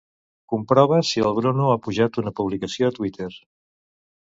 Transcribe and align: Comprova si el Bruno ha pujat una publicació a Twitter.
Comprova 0.53 1.01
si 1.09 1.21
el 1.25 1.35
Bruno 1.41 1.67
ha 1.73 1.77
pujat 1.89 2.19
una 2.23 2.35
publicació 2.41 2.91
a 2.91 2.97
Twitter. 2.99 3.31